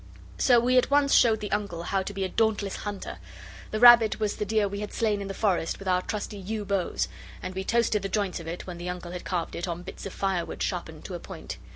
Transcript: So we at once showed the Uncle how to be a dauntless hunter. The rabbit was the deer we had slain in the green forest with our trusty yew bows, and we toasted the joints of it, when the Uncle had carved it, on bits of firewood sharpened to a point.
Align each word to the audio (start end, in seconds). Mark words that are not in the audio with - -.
So 0.39 0.59
we 0.59 0.79
at 0.79 0.89
once 0.89 1.13
showed 1.13 1.41
the 1.41 1.51
Uncle 1.51 1.83
how 1.83 2.01
to 2.01 2.11
be 2.11 2.23
a 2.23 2.27
dauntless 2.27 2.77
hunter. 2.77 3.19
The 3.69 3.79
rabbit 3.79 4.19
was 4.19 4.35
the 4.37 4.45
deer 4.45 4.67
we 4.67 4.79
had 4.79 4.91
slain 4.93 5.21
in 5.21 5.27
the 5.27 5.33
green 5.35 5.39
forest 5.41 5.77
with 5.77 5.87
our 5.87 6.01
trusty 6.01 6.37
yew 6.37 6.65
bows, 6.65 7.07
and 7.43 7.53
we 7.53 7.63
toasted 7.63 8.01
the 8.01 8.09
joints 8.09 8.39
of 8.39 8.47
it, 8.47 8.65
when 8.65 8.79
the 8.79 8.89
Uncle 8.89 9.11
had 9.11 9.25
carved 9.25 9.53
it, 9.55 9.67
on 9.67 9.83
bits 9.83 10.07
of 10.07 10.13
firewood 10.13 10.63
sharpened 10.63 11.05
to 11.05 11.13
a 11.13 11.19
point. 11.19 11.59